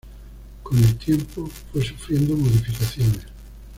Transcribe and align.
Con 0.63 0.79
el 0.79 0.95
tiempo 0.97 1.45
fue 1.45 1.85
sufriendo 1.85 2.35
modificaciones. 2.35 3.21